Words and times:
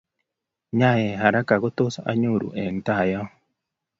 Ngiyaya 0.73 1.13
haraka 1.23 1.55
kotos 1.63 1.95
inyoru 2.11 2.47
eng 2.61 2.77
tai 2.85 3.07
yo 3.11 3.21